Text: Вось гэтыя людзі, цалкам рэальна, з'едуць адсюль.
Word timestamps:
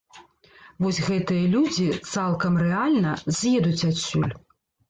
Вось 0.85 1.01
гэтыя 1.09 1.43
людзі, 1.55 1.85
цалкам 2.13 2.57
рэальна, 2.65 3.13
з'едуць 3.41 3.87
адсюль. 3.93 4.33